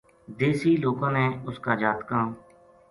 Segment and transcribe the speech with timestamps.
[0.37, 2.25] دیسی لوکاں نے اس کا جاتکاں